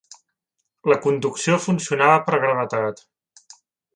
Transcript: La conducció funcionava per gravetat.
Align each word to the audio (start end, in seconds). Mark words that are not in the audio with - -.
La 0.91 0.97
conducció 1.03 1.59
funcionava 1.67 2.17
per 2.31 2.39
gravetat. 2.47 3.07